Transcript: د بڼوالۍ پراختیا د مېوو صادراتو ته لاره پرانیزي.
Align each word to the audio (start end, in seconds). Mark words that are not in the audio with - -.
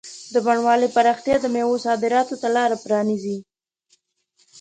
د 0.33 0.35
بڼوالۍ 0.45 0.89
پراختیا 0.95 1.35
د 1.41 1.45
مېوو 1.53 1.83
صادراتو 1.85 2.35
ته 2.41 2.47
لاره 2.55 2.77
پرانیزي. 2.83 3.37